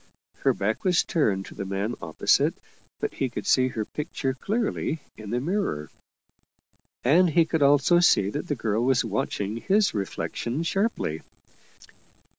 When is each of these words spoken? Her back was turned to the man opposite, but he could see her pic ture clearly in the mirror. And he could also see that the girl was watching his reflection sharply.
Her 0.37 0.51
back 0.51 0.83
was 0.83 1.03
turned 1.03 1.45
to 1.45 1.53
the 1.53 1.63
man 1.63 1.93
opposite, 2.01 2.55
but 2.99 3.13
he 3.13 3.29
could 3.29 3.45
see 3.45 3.67
her 3.67 3.85
pic 3.85 4.11
ture 4.11 4.33
clearly 4.33 4.97
in 5.15 5.29
the 5.29 5.39
mirror. 5.39 5.91
And 7.03 7.29
he 7.29 7.45
could 7.45 7.61
also 7.61 7.99
see 7.99 8.31
that 8.31 8.47
the 8.47 8.55
girl 8.55 8.83
was 8.83 9.05
watching 9.05 9.57
his 9.57 9.93
reflection 9.93 10.63
sharply. 10.63 11.21